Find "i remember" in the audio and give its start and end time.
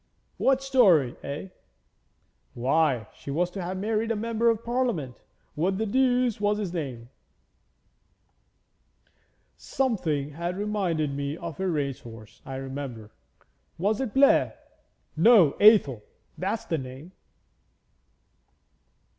12.47-13.11